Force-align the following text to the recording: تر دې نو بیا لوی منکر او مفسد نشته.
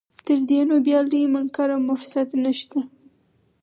تر 0.25 0.39
دې 0.49 0.59
نو 0.69 0.75
بیا 0.85 0.99
لوی 1.09 1.23
منکر 1.33 1.69
او 1.75 1.81
مفسد 1.89 2.27
نشته. 2.43 2.79